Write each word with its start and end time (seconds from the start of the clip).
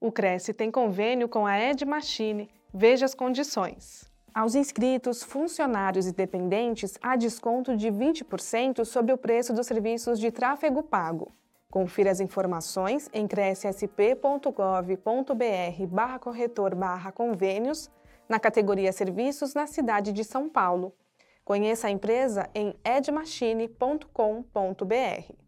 O 0.00 0.12
Cresce 0.12 0.54
tem 0.54 0.70
convênio 0.70 1.28
com 1.28 1.44
a 1.44 1.58
Ed 1.58 1.84
Machine. 1.84 2.48
Veja 2.72 3.04
as 3.04 3.14
condições. 3.14 4.08
Aos 4.32 4.54
inscritos, 4.54 5.24
funcionários 5.24 6.06
e 6.06 6.12
dependentes, 6.12 6.96
há 7.02 7.16
desconto 7.16 7.76
de 7.76 7.88
20% 7.88 8.84
sobre 8.84 9.12
o 9.12 9.18
preço 9.18 9.52
dos 9.52 9.66
serviços 9.66 10.20
de 10.20 10.30
tráfego 10.30 10.84
pago. 10.84 11.32
Confira 11.68 12.12
as 12.12 12.20
informações 12.20 13.10
em 13.12 13.26
crescsp.gov.br 13.26 15.86
barra 15.88 16.18
corretor 16.20 16.76
barra 16.76 17.10
convênios 17.10 17.90
na 18.28 18.38
categoria 18.38 18.92
Serviços 18.92 19.52
na 19.52 19.66
cidade 19.66 20.12
de 20.12 20.22
São 20.22 20.48
Paulo. 20.48 20.94
Conheça 21.44 21.88
a 21.88 21.90
empresa 21.90 22.48
em 22.54 22.72
edmachine.com.br. 22.84 25.47